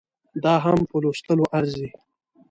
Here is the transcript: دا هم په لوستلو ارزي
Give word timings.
دا 0.43 0.53
هم 0.65 0.79
په 0.89 0.95
لوستلو 1.03 1.45
ارزي 1.57 1.87